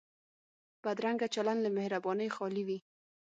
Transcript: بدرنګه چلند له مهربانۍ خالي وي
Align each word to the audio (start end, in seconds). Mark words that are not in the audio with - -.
بدرنګه 0.83 1.27
چلند 1.35 1.59
له 1.65 1.69
مهربانۍ 1.77 2.29
خالي 2.35 2.63
وي 2.67 2.77